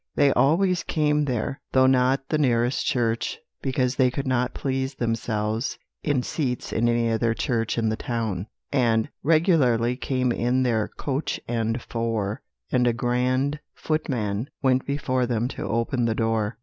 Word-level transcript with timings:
They 0.15 0.33
always 0.33 0.81
came 0.81 1.25
there, 1.25 1.61
though 1.73 1.85
not 1.85 2.29
the 2.29 2.39
nearest 2.39 2.87
church, 2.87 3.37
because 3.61 3.97
they 3.97 4.09
could 4.09 4.25
not 4.25 4.55
please 4.55 4.95
themselves 4.95 5.77
in 6.01 6.23
seats 6.23 6.73
in 6.73 6.89
any 6.89 7.11
other 7.11 7.35
church 7.35 7.77
in 7.77 7.89
the 7.89 7.95
town, 7.95 8.47
and 8.71 9.09
regularly 9.21 9.95
came 9.95 10.31
in 10.31 10.63
their 10.63 10.87
coach 10.87 11.39
and 11.47 11.79
four, 11.83 12.41
and 12.71 12.87
a 12.87 12.93
grand 12.93 13.59
footman 13.75 14.49
went 14.63 14.87
before 14.87 15.27
them 15.27 15.47
to 15.49 15.67
open 15.67 16.05
the 16.05 16.15
door. 16.15 16.57